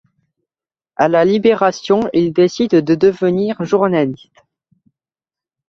À 0.95 1.09
la 1.09 1.25
Libération, 1.25 2.09
il 2.11 2.33
décide 2.33 2.71
de 2.71 2.95
devenir 2.95 3.63
journaliste. 3.63 4.41